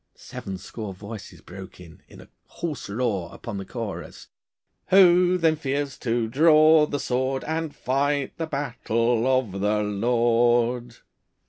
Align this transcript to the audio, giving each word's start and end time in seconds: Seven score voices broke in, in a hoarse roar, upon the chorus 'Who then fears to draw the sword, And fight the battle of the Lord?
Seven 0.15 0.57
score 0.57 0.95
voices 0.95 1.41
broke 1.41 1.79
in, 1.79 2.01
in 2.07 2.21
a 2.21 2.27
hoarse 2.47 2.89
roar, 2.89 3.29
upon 3.31 3.59
the 3.59 3.65
chorus 3.65 4.29
'Who 4.87 5.37
then 5.37 5.55
fears 5.55 5.95
to 5.99 6.27
draw 6.27 6.87
the 6.87 6.99
sword, 6.99 7.43
And 7.43 7.75
fight 7.75 8.35
the 8.37 8.47
battle 8.47 9.27
of 9.27 9.59
the 9.61 9.83
Lord? 9.83 10.97